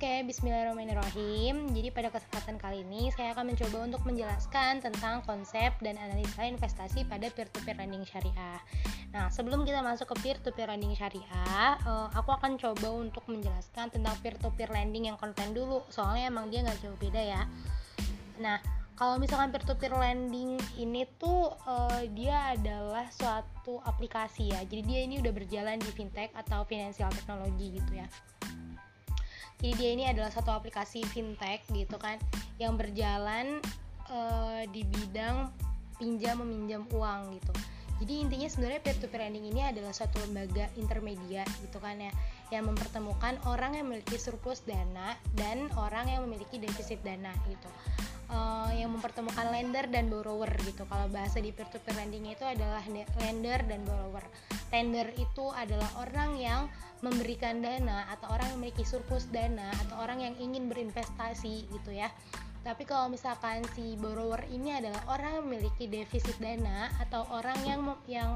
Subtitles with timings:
[0.00, 1.76] Oke, bismillahirrahmanirrahim.
[1.76, 7.04] Jadi pada kesempatan kali ini saya akan mencoba untuk menjelaskan tentang konsep dan analisa investasi
[7.04, 8.64] pada peer-to-peer lending syariah.
[9.12, 14.16] Nah, sebelum kita masuk ke peer-to-peer lending syariah, uh, aku akan coba untuk menjelaskan tentang
[14.24, 15.84] peer-to-peer lending yang konten dulu.
[15.92, 17.44] Soalnya emang dia nggak jauh beda ya.
[18.40, 18.56] Nah,
[18.96, 24.64] kalau misalkan peer-to-peer lending ini tuh uh, dia adalah suatu aplikasi ya.
[24.64, 28.08] Jadi dia ini udah berjalan di fintech atau financial technology gitu ya
[29.60, 32.16] jadi dia ini adalah satu aplikasi fintech gitu kan
[32.56, 33.60] yang berjalan
[34.08, 35.52] uh, di bidang
[36.00, 37.52] pinjam meminjam uang gitu.
[38.00, 42.08] Jadi intinya sebenarnya peer to peer lending ini adalah suatu lembaga intermedia gitu kan ya
[42.48, 47.68] yang mempertemukan orang yang memiliki surplus dana dan orang yang memiliki defisit dana gitu
[48.30, 50.86] uh, yang mempertemukan lender dan borrower gitu.
[50.86, 52.80] Kalau bahasa di peer to peer lending itu adalah
[53.20, 54.24] lender dan borrower.
[54.70, 56.70] Lender itu adalah orang yang
[57.02, 62.08] memberikan dana atau orang yang memiliki surplus dana atau orang yang ingin berinvestasi gitu ya.
[62.60, 67.80] Tapi kalau misalkan si borrower ini adalah orang yang memiliki defisit dana atau orang yang
[68.04, 68.30] yang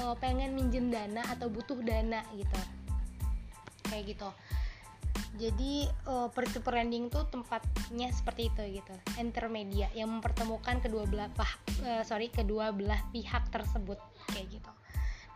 [0.00, 2.60] uh, pengen minjem dana atau butuh dana gitu.
[3.88, 4.30] Kayak gitu
[5.38, 11.30] jadi uh, peer to lending tuh tempatnya seperti itu gitu intermedia yang mempertemukan kedua belah
[11.86, 13.96] uh, sorry kedua belah pihak tersebut
[14.34, 14.70] kayak gitu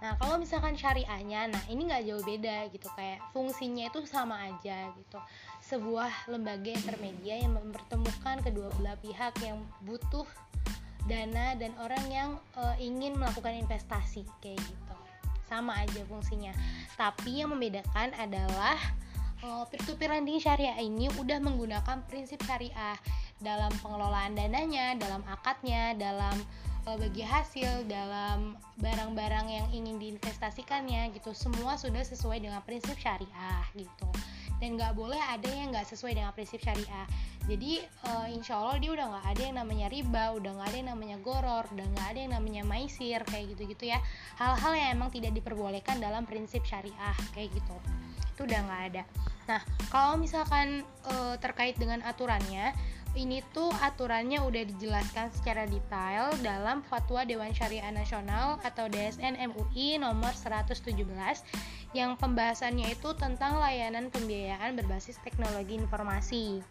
[0.02, 4.90] Nah kalau misalkan syariahnya, nah ini nggak jauh beda gitu kayak fungsinya itu sama aja
[4.98, 5.18] gitu.
[5.62, 10.26] Sebuah lembaga intermedia yang mempertemukan kedua belah pihak yang butuh
[11.06, 14.96] dana dan orang yang uh, ingin melakukan investasi kayak gitu.
[15.46, 16.50] Sama aja fungsinya.
[16.98, 18.74] Tapi yang membedakan adalah
[19.42, 22.96] uh, peer-to-peer lending syariah ini udah menggunakan prinsip syariah
[23.42, 26.38] dalam pengelolaan dananya, dalam akadnya, dalam
[26.86, 31.34] uh, bagi hasil dalam barang-barang yang ingin diinvestasikannya gitu.
[31.34, 34.08] Semua sudah sesuai dengan prinsip syariah gitu.
[34.62, 37.06] Dan nggak boleh ada yang nggak sesuai dengan prinsip syariah.
[37.50, 40.90] Jadi uh, insya Allah dia udah nggak ada yang namanya riba udah nggak ada yang
[40.94, 43.98] namanya goror udah nggak ada yang namanya maisir kayak gitu gitu ya.
[44.38, 47.74] Hal-hal yang emang tidak diperbolehkan dalam prinsip syariah kayak gitu.
[48.38, 49.02] Itu udah nggak ada
[49.48, 49.60] nah
[49.90, 52.70] kalau misalkan uh, terkait dengan aturannya
[53.12, 60.00] ini tuh aturannya udah dijelaskan secara detail dalam Fatwa Dewan Syariah Nasional atau DSN MUI
[60.00, 60.96] nomor 117
[61.92, 66.64] yang pembahasannya itu tentang layanan pembiayaan berbasis teknologi informasi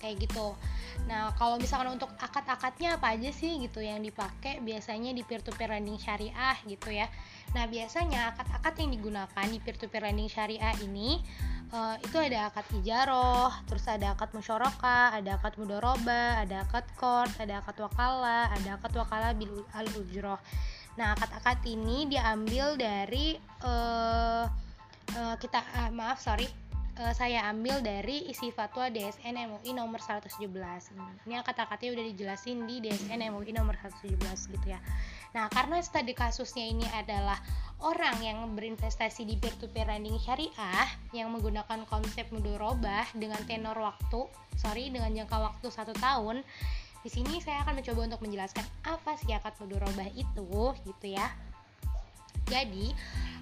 [0.00, 0.56] kayak gitu.
[1.04, 6.00] Nah, kalau misalkan untuk akad-akadnya apa aja sih gitu yang dipakai biasanya di peer-to-peer lending
[6.00, 7.12] syariah gitu ya.
[7.52, 11.20] Nah, biasanya akad-akad yang digunakan di peer-to-peer lending syariah ini
[11.72, 17.30] uh, itu ada akad ijaroh, terus ada akad musyarakah, ada akad mudoroba, ada akad kord,
[17.38, 20.38] ada akad wakala, ada akad wakala bil al ujroh.
[20.96, 24.48] Nah, akad-akad ini diambil dari uh,
[25.12, 26.48] uh, kita uh, maaf sorry
[27.00, 30.40] uh, saya ambil dari isi fatwa DSN MUI nomor 117
[31.28, 34.16] ini kata-katanya udah dijelasin di DSN MUI nomor 117
[34.56, 34.80] gitu ya.
[35.36, 37.36] Nah karena studi kasusnya ini adalah
[37.84, 44.24] orang yang berinvestasi di peer-to-peer lending syariah yang menggunakan konsep mudorobah dengan tenor waktu
[44.56, 46.40] sorry dengan jangka waktu satu tahun
[47.04, 51.28] di sini saya akan mencoba untuk menjelaskan apa sih akad mudorobah itu gitu ya
[52.46, 52.94] jadi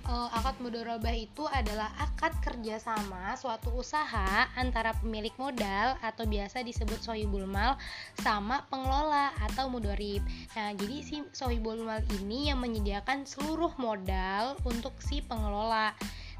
[0.08, 7.00] uh, akad mudorobah itu adalah akad kerjasama suatu usaha antara pemilik modal atau biasa disebut
[7.00, 7.76] sohibul mal
[8.20, 10.24] sama pengelola atau mudorib.
[10.56, 15.92] Nah, jadi si sohibul mal ini yang menyediakan seluruh modal untuk si pengelola.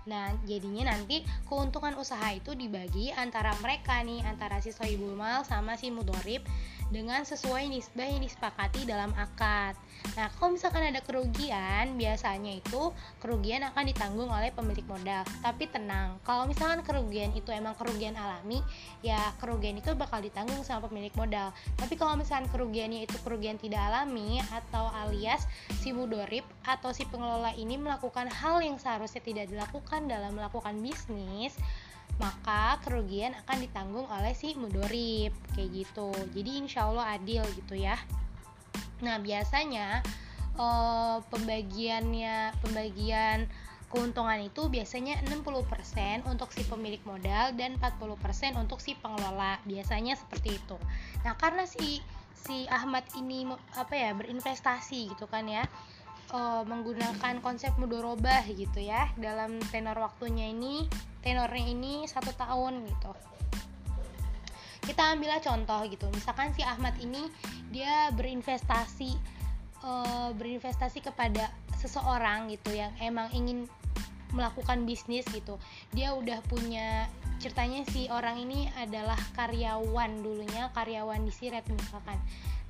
[0.04, 5.80] Nah, jadinya nanti keuntungan usaha itu dibagi antara mereka nih, antara si sohibul mal sama
[5.80, 6.44] si mudorib
[6.94, 9.74] dengan sesuai nisbah yang disepakati dalam akad.
[10.14, 15.26] Nah, kalau misalkan ada kerugian, biasanya itu kerugian akan ditanggung oleh pemilik modal.
[15.42, 18.62] Tapi tenang, kalau misalkan kerugian itu emang kerugian alami,
[19.02, 21.50] ya kerugian itu bakal ditanggung sama pemilik modal.
[21.74, 25.50] Tapi kalau misalkan kerugiannya itu kerugian tidak alami atau alias
[25.82, 31.58] si mudorip atau si pengelola ini melakukan hal yang seharusnya tidak dilakukan dalam melakukan bisnis,
[32.16, 36.14] maka kerugian akan ditanggung oleh si mudorip kayak gitu.
[36.30, 37.98] Jadi insya Allah adil gitu ya.
[39.02, 40.00] Nah biasanya
[40.54, 43.50] uh, pembagiannya pembagian
[43.90, 49.58] keuntungan itu biasanya 60% untuk si pemilik modal dan 40% untuk si pengelola.
[49.66, 50.78] Biasanya seperti itu.
[51.26, 51.98] Nah karena si
[52.34, 55.64] si Ahmad ini apa ya berinvestasi gitu kan ya
[56.36, 60.84] uh, menggunakan konsep mudorobah gitu ya dalam tenor waktunya ini
[61.24, 63.12] tenornya ini satu tahun gitu.
[64.84, 66.06] Kita ambillah contoh gitu.
[66.12, 67.24] Misalkan si Ahmad ini
[67.72, 69.16] dia berinvestasi
[69.80, 71.48] uh, berinvestasi kepada
[71.80, 73.64] seseorang gitu yang emang ingin
[74.36, 75.56] melakukan bisnis gitu.
[75.96, 77.08] Dia udah punya
[77.44, 82.16] ceritanya si orang ini adalah karyawan dulunya karyawan di Siret misalkan.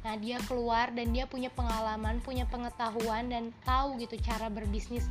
[0.03, 5.07] Nah dia keluar dan dia punya pengalaman punya pengetahuan dan tahu gitu cara berbisnis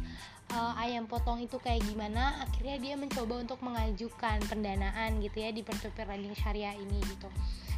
[0.52, 2.44] uh, ayam potong itu kayak gimana.
[2.44, 7.32] Akhirnya dia mencoba untuk mengajukan pendanaan gitu ya di peer-to-peer lending syariah ini gitu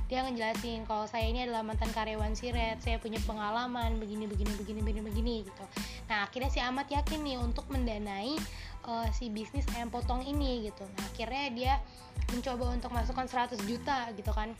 [0.06, 4.82] dia ngejelasin kalau saya ini adalah mantan karyawan Siret saya punya pengalaman begini begini begini
[4.86, 5.66] begini begini gitu.
[6.06, 8.38] Nah akhirnya si Ahmad yakin nih untuk mendanai
[8.86, 10.86] uh, si bisnis ayam potong ini gitu.
[10.86, 11.74] Nah akhirnya dia
[12.30, 14.54] mencoba untuk masukkan 100 juta gitu kan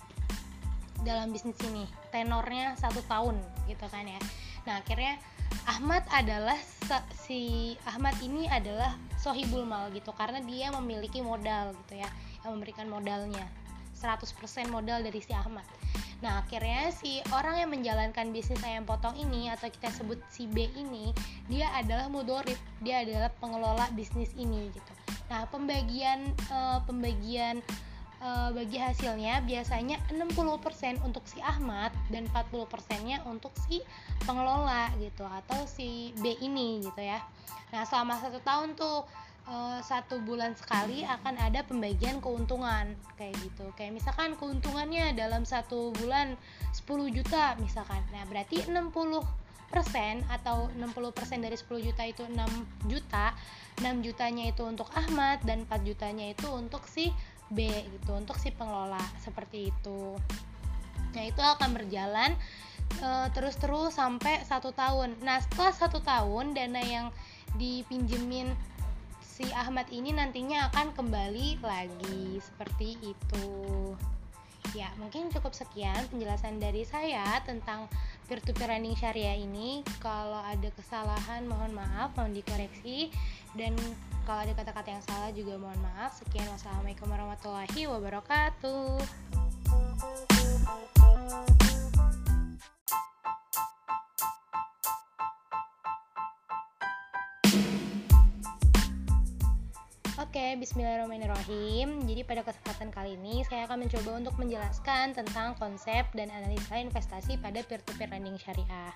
[1.06, 1.86] dalam bisnis ini.
[2.10, 3.38] Tenornya satu tahun
[3.70, 4.22] gitu kan ya.
[4.66, 5.22] Nah akhirnya
[5.70, 6.58] Ahmad adalah
[7.14, 10.10] si Ahmad ini adalah sohibul mal gitu.
[10.18, 12.10] Karena dia memiliki modal gitu ya
[12.42, 13.46] yang memberikan modalnya
[13.96, 15.64] 100% modal dari si Ahmad.
[16.24, 20.68] Nah akhirnya si orang yang menjalankan bisnis ayam potong ini atau kita sebut si B
[20.76, 21.12] ini
[21.52, 22.58] dia adalah mudorib.
[22.84, 24.92] Dia adalah pengelola bisnis ini gitu.
[25.28, 27.60] Nah pembagian uh, pembagian
[28.24, 32.64] uh, bagi hasilnya biasanya 60% untuk si Ahmad dan 40%
[33.06, 33.84] nya untuk si
[34.24, 37.20] pengelola gitu atau si B ini gitu ya.
[37.76, 39.04] Nah selama satu tahun tuh
[39.50, 43.66] uh, satu bulan sekali akan ada pembagian keuntungan kayak gitu.
[43.78, 46.38] Kayak misalkan keuntungannya dalam satu bulan
[46.74, 48.02] 10 juta misalkan.
[48.14, 48.92] Nah berarti 60
[49.70, 52.38] persen atau 60% dari 10 juta itu 6
[52.88, 53.34] juta
[53.82, 57.12] 6 jutanya itu untuk Ahmad dan 4 jutanya itu untuk si
[57.52, 60.16] B gitu untuk si pengelola seperti itu.
[61.14, 62.34] Nah itu akan berjalan
[63.04, 65.18] uh, terus-terus sampai satu tahun.
[65.22, 67.08] Nah setelah satu tahun dana yang
[67.56, 68.52] dipinjemin
[69.36, 73.52] si Ahmad ini nantinya akan kembali lagi seperti itu.
[74.72, 77.92] Ya, mungkin cukup sekian penjelasan dari saya tentang
[78.32, 79.84] peer-to-peer lending syariah ini.
[80.00, 83.12] Kalau ada kesalahan mohon maaf, mohon dikoreksi
[83.60, 83.76] dan
[84.24, 86.16] kalau ada kata-kata yang salah juga mohon maaf.
[86.16, 89.04] Sekian wassalamualaikum warahmatullahi wabarakatuh.
[100.36, 102.04] Oke, bismillahirrahmanirrahim.
[102.12, 107.40] Jadi pada kesempatan kali ini saya akan mencoba untuk menjelaskan tentang konsep dan analisa investasi
[107.40, 108.92] pada peer-to-peer lending syariah.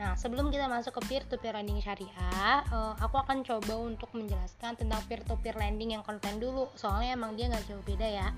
[0.00, 5.04] Nah, sebelum kita masuk ke peer-to-peer lending syariah, uh, aku akan coba untuk menjelaskan tentang
[5.12, 6.72] peer-to-peer lending yang konten dulu.
[6.72, 8.32] Soalnya emang dia nggak jauh beda ya.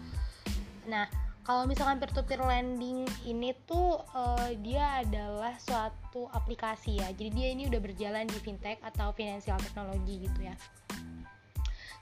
[0.90, 1.06] Nah,
[1.46, 7.14] kalau misalkan peer-to-peer lending ini tuh uh, dia adalah suatu aplikasi ya.
[7.14, 10.58] Jadi dia ini udah berjalan di fintech atau financial technology gitu ya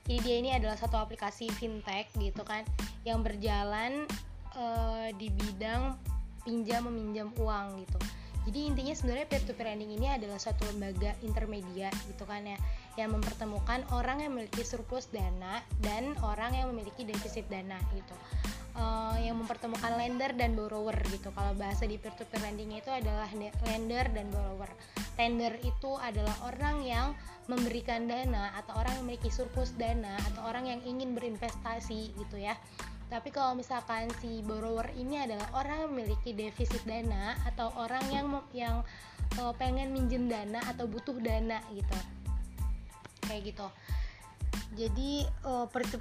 [0.09, 2.65] jadi dia ini adalah satu aplikasi fintech gitu kan
[3.05, 4.09] yang berjalan
[4.57, 6.01] uh, di bidang
[6.49, 8.01] pinjam meminjam uang gitu.
[8.49, 12.57] Jadi intinya sebenarnya peer to peer lending ini adalah suatu lembaga intermedia gitu kan ya
[12.97, 18.17] yang mempertemukan orang yang memiliki surplus dana dan orang yang memiliki defisit dana gitu
[18.79, 21.29] uh, yang mempertemukan lender dan borrower gitu.
[21.35, 23.29] Kalau bahasa di peer to peer lending itu adalah
[23.67, 24.71] lender dan borrower.
[25.19, 27.13] Lender itu adalah orang yang
[27.51, 32.55] memberikan dana atau orang yang memiliki surplus dana atau orang yang ingin berinvestasi gitu ya.
[33.09, 38.27] Tapi kalau misalkan si borrower ini adalah orang yang memiliki defisit dana atau orang yang
[38.53, 38.77] yang
[39.41, 41.99] uh, pengen minjem dana atau butuh dana gitu.
[43.27, 43.69] Kayak gitu
[44.77, 45.99] jadi uh, peer to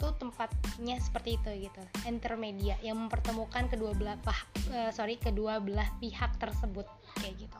[0.00, 4.18] tuh tempatnya seperti itu gitu intermedia yang mempertemukan kedua belah
[4.74, 6.86] uh, sorry kedua belah pihak tersebut
[7.22, 7.58] kayak gitu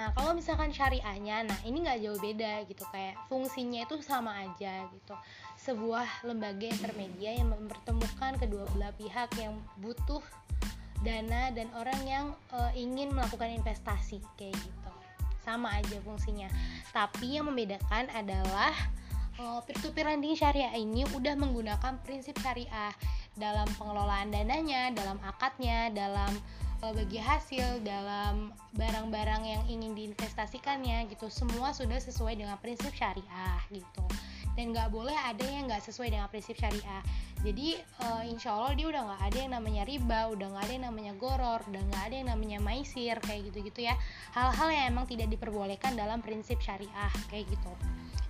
[0.00, 4.88] Nah, kalau misalkan syariahnya, nah ini nggak jauh beda gitu, kayak fungsinya itu sama aja
[4.96, 5.12] gitu.
[5.60, 10.24] Sebuah lembaga intermedia yang mempertemukan kedua belah pihak yang butuh
[11.04, 14.90] dana dan orang yang e, ingin melakukan investasi kayak gitu.
[15.44, 16.48] Sama aja fungsinya.
[16.96, 18.72] Tapi yang membedakan adalah
[19.40, 22.92] e, peer-to-peer lending syariah ini udah menggunakan prinsip syariah
[23.32, 26.36] dalam pengelolaan dananya, dalam akadnya, dalam
[26.80, 31.28] bagi hasil dalam barang-barang yang ingin diinvestasikannya gitu.
[31.28, 34.04] Semua sudah sesuai dengan prinsip syariah gitu.
[34.56, 37.04] Dan nggak boleh ada yang nggak sesuai dengan prinsip syariah.
[37.40, 40.86] Jadi uh, insya Allah dia udah nggak ada yang namanya riba udah nggak ada yang
[40.92, 43.94] namanya goror udah nggak ada yang namanya maisir kayak gitu gitu ya.
[44.36, 47.72] Hal-hal yang emang tidak diperbolehkan dalam prinsip syariah kayak gitu.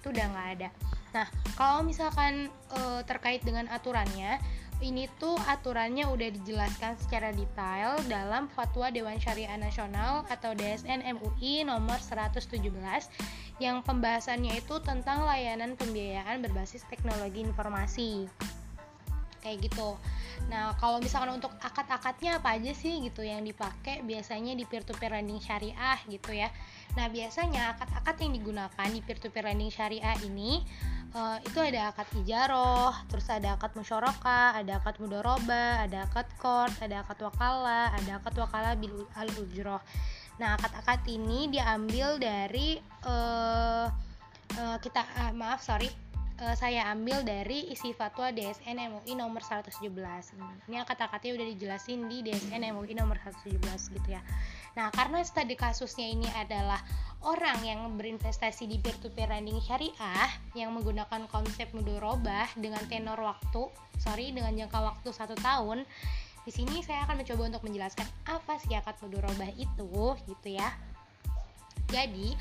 [0.03, 0.69] Itu udah nggak ada.
[1.11, 1.27] Nah
[1.59, 4.39] kalau misalkan uh, terkait dengan aturannya
[4.81, 11.69] ini tuh aturannya udah dijelaskan secara detail dalam Fatwa Dewan Syariah Nasional atau DSN MUI
[11.69, 12.65] nomor 117
[13.61, 18.25] yang pembahasannya itu tentang layanan pembiayaan berbasis teknologi informasi.
[19.45, 20.01] Kayak gitu.
[20.49, 25.45] Nah, kalau misalkan untuk akad-akadnya apa aja sih gitu yang dipakai biasanya di peer-to-peer lending
[25.45, 26.49] syariah gitu ya.
[26.97, 30.65] Nah, biasanya akad-akad yang digunakan di peer-to-peer lending syariah ini
[31.15, 36.73] uh, itu ada akad ijaroh, terus ada akad musyoroka, ada akad mudoroba, ada akad kord,
[36.83, 39.83] ada akad wakala, ada akad wakala bil al ujroh.
[40.41, 43.87] Nah, akad-akad ini diambil dari uh,
[44.57, 46.10] uh, kita uh, maaf sorry
[46.41, 49.85] uh, saya ambil dari isi fatwa DSN MUI nomor 117
[50.67, 53.61] ini kata-katanya udah dijelasin di DSN MUI nomor 117
[53.97, 54.25] gitu ya.
[54.75, 56.81] Nah karena studi kasusnya ini adalah
[57.21, 63.69] orang yang berinvestasi di peer-to-peer lending syariah yang menggunakan konsep mudorobah dengan tenor waktu
[64.01, 65.85] sorry dengan jangka waktu satu tahun
[66.49, 70.73] di sini saya akan mencoba untuk menjelaskan apa sih akad mudorobah itu gitu ya
[71.91, 72.39] jadi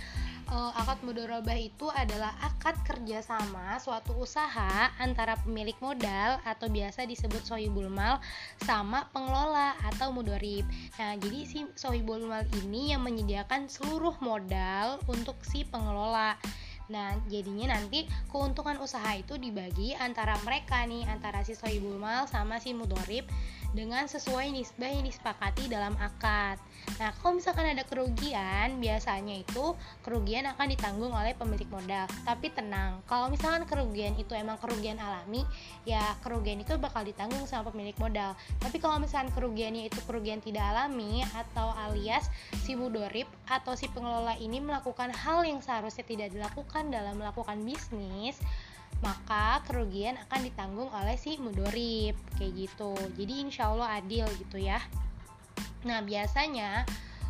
[0.49, 7.45] uh, akad mudorobah itu adalah akad kerjasama suatu usaha antara pemilik modal atau biasa disebut
[7.45, 8.17] sohibul mal
[8.65, 10.65] sama pengelola atau mudorib.
[10.97, 16.35] Nah, jadi si sohibul mal ini yang menyediakan seluruh modal untuk si pengelola.
[16.89, 22.57] Nah, jadinya nanti keuntungan usaha itu dibagi antara mereka nih, antara si sohibul mal sama
[22.57, 23.29] si mudorib
[23.71, 26.57] dengan sesuai nisbah yang disepakati dalam akad.
[26.97, 32.09] Nah, kalau misalkan ada kerugian, biasanya itu kerugian akan ditanggung oleh pemilik modal.
[32.25, 35.45] Tapi tenang, kalau misalkan kerugian itu emang kerugian alami,
[35.85, 38.33] ya kerugian itu bakal ditanggung sama pemilik modal.
[38.57, 42.27] Tapi kalau misalkan kerugiannya itu kerugian tidak alami atau alias
[42.65, 48.41] si mudorip atau si pengelola ini melakukan hal yang seharusnya tidak dilakukan dalam melakukan bisnis,
[48.99, 52.93] maka kerugian akan ditanggung oleh si mudorip kayak gitu.
[53.15, 54.79] Jadi insya Allah adil gitu ya.
[55.87, 56.83] Nah biasanya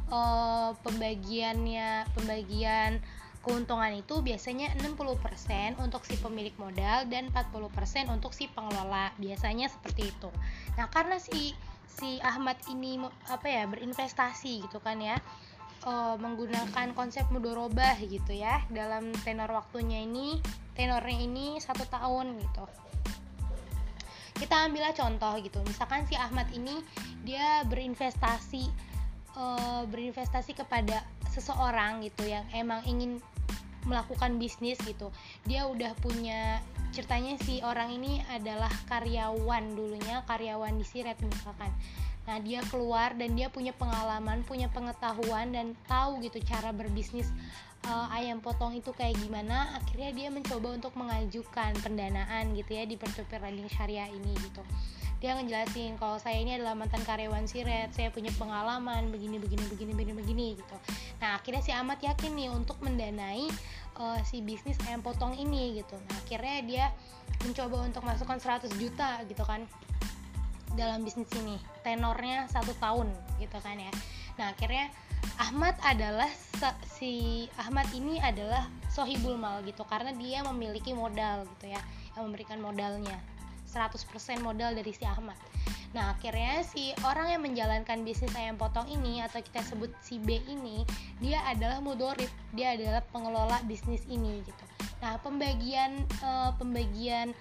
[0.09, 2.97] uh, pembagiannya pembagian
[3.39, 9.13] keuntungan itu biasanya 60% untuk si pemilik modal dan 40% untuk si pengelola.
[9.21, 10.29] Biasanya seperti itu.
[10.75, 11.53] Nah karena si
[11.89, 12.97] si Ahmad ini
[13.27, 15.19] apa ya berinvestasi gitu kan ya
[15.85, 20.39] uh, menggunakan konsep mudorobah gitu ya dalam tenor waktunya ini
[20.75, 22.65] tenornya ini satu tahun gitu.
[24.39, 25.59] Kita ambillah contoh gitu.
[25.67, 26.79] Misalkan si Ahmad ini
[27.27, 28.63] dia berinvestasi
[29.35, 33.19] uh, berinvestasi kepada seseorang gitu yang emang ingin
[33.83, 35.11] melakukan bisnis gitu.
[35.43, 41.69] Dia udah punya ceritanya si orang ini adalah karyawan dulunya karyawan di Siret misalkan
[42.29, 47.25] Nah, dia keluar dan dia punya pengalaman, punya pengetahuan dan tahu gitu cara berbisnis
[47.89, 49.73] uh, ayam potong itu kayak gimana.
[49.81, 54.61] Akhirnya dia mencoba untuk mengajukan pendanaan gitu ya di peer-to-peer lending syariah ini gitu.
[55.19, 59.91] Dia ngejelasin kalau saya ini adalah mantan karyawan Siret, saya punya pengalaman begini begini begini
[59.97, 60.77] begini begini gitu.
[61.19, 63.49] Nah, akhirnya si Amat yakin nih untuk mendanai
[63.97, 65.97] uh, si bisnis ayam potong ini gitu.
[65.97, 66.85] Nah, akhirnya dia
[67.41, 69.65] mencoba untuk masukkan 100 juta gitu kan
[70.79, 73.11] dalam bisnis ini tenornya satu tahun
[73.43, 73.91] gitu kan ya.
[74.39, 74.87] Nah akhirnya
[75.35, 76.31] Ahmad adalah
[76.87, 81.81] si Ahmad ini adalah sohibul mal gitu karena dia memiliki modal gitu ya
[82.15, 83.19] yang memberikan modalnya.
[83.69, 84.01] 100%
[84.41, 85.37] modal dari si Ahmad.
[85.93, 90.41] Nah akhirnya si orang yang menjalankan bisnis ayam potong ini atau kita sebut si B
[90.49, 90.85] ini
[91.21, 94.65] dia adalah mudorib, dia adalah pengelola bisnis ini gitu.
[95.01, 97.33] Nah pembagian uh, pembagian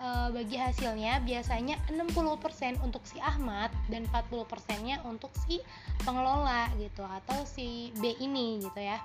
[0.00, 5.60] uh, bagi hasilnya biasanya 60% untuk si Ahmad dan 40%-nya untuk si
[6.04, 9.00] pengelola gitu atau si B ini gitu ya.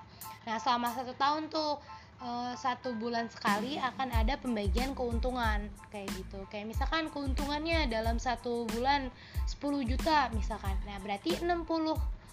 [0.47, 1.77] Nah, selama satu tahun tuh
[2.21, 6.43] uh, satu bulan sekali akan ada pembagian keuntungan kayak gitu.
[6.49, 9.09] Kayak misalkan keuntungannya dalam satu bulan
[9.47, 10.77] 10 juta misalkan.
[10.85, 11.65] Nah, berarti 60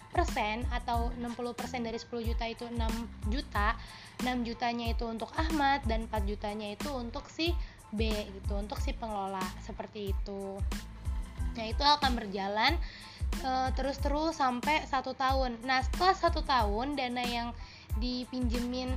[0.09, 3.77] persen atau 60% dari 10 juta itu 6 juta
[4.25, 7.53] 6 jutanya itu untuk Ahmad dan 4 jutanya itu untuk si
[7.93, 10.61] B gitu untuk si pengelola seperti itu.
[11.57, 12.77] Nah itu akan berjalan
[13.41, 15.57] uh, terus-terus sampai satu tahun.
[15.65, 17.49] Nah setelah satu tahun dana yang
[17.97, 18.93] dipinjemin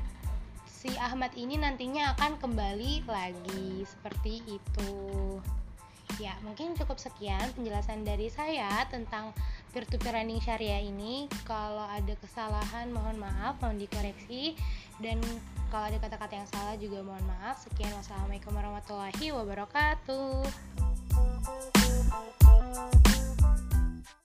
[0.68, 3.86] si Ahmad ini nantinya akan kembali lagi.
[3.88, 4.92] Seperti itu.
[6.20, 9.32] Ya mungkin cukup sekian penjelasan dari saya tentang
[9.72, 11.24] peer-to-peer lending syariah ini.
[11.48, 14.52] Kalau ada kesalahan mohon maaf mohon dikoreksi
[15.02, 15.18] dan
[15.68, 17.58] kalau ada kata-kata yang salah juga mohon maaf.
[17.66, 20.46] Sekian wassalamualaikum warahmatullahi wabarakatuh.